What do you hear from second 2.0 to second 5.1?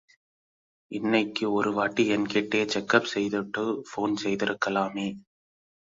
என்கிட்டே செக்கப் செய்துட்டு, போன் செய்திருக்கலாமே.